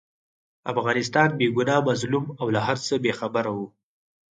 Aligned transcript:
افغانستان 0.71 1.29
بې 1.37 1.47
ګناه، 1.57 1.85
مظلوم 1.87 2.25
او 2.39 2.47
له 2.55 2.61
هرڅه 2.67 2.95
بې 3.03 3.11
خبره 3.19 3.51
وو. 3.57 3.67